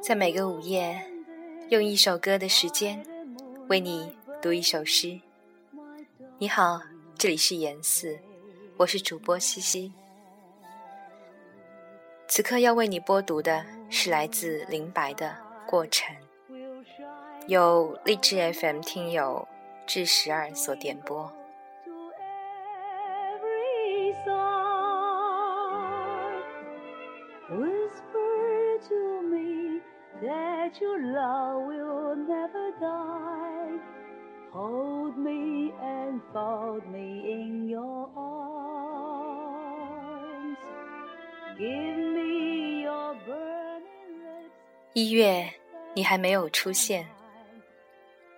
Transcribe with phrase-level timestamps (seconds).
[0.00, 1.04] 在每个午夜，
[1.70, 3.04] 用一首歌的时间
[3.68, 5.20] 为你读一首诗。
[6.38, 6.80] 你好，
[7.18, 8.16] 这里是严四，
[8.76, 9.92] 我是主播西西。
[12.28, 15.36] 此刻要为你播读的是来自林白的
[15.68, 16.14] 《过程》，
[17.48, 19.48] 由荔枝 FM 听友
[19.88, 21.32] 至十二所点播。
[44.94, 45.50] 一月，
[45.94, 47.04] 你还没有出现；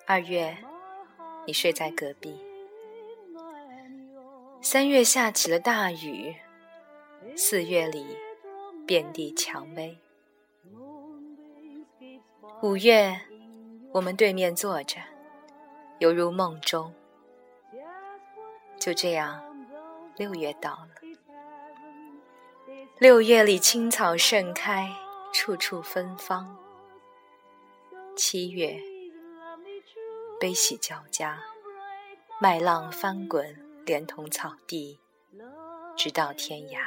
[0.05, 0.57] 二月，
[1.47, 2.33] 你睡在隔壁；
[4.61, 6.35] 三月下起了大雨；
[7.37, 8.05] 四月里
[8.85, 9.97] 遍地蔷薇；
[12.63, 13.21] 五月，
[13.93, 15.01] 我们对面坐着，
[15.99, 16.95] 犹如梦中。
[18.79, 19.43] 就这样，
[20.17, 20.89] 六月到了。
[22.99, 24.95] 六月里青草盛开。
[25.33, 26.57] 处处芬芳。
[28.17, 28.81] 七月，
[30.41, 31.39] 悲喜交加，
[32.41, 34.99] 麦浪翻滚，连同草地，
[35.95, 36.79] 直到天涯。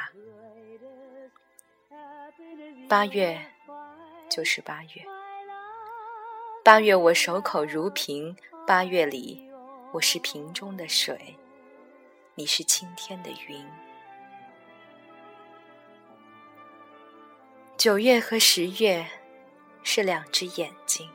[2.88, 3.49] 八月，
[4.30, 5.04] 就是八月。
[6.64, 8.34] 八月，我守口如瓶。
[8.66, 9.50] 八月里，
[9.90, 11.36] 我是瓶中的水，
[12.36, 13.66] 你是青天的云。
[17.76, 19.04] 九月和十月
[19.82, 21.10] 是两只眼睛，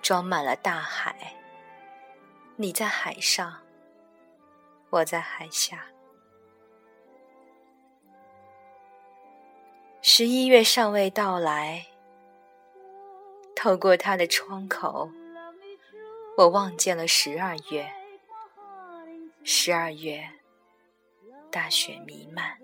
[0.00, 1.34] 装满了大海。
[2.56, 3.60] 你在海上，
[4.88, 5.84] 我在海下。
[10.00, 11.84] 十一月尚未到来，
[13.64, 15.10] 透过他的窗口，
[16.36, 17.90] 我望见了十二月。
[19.42, 20.28] 十二月，
[21.50, 22.58] 大雪弥漫。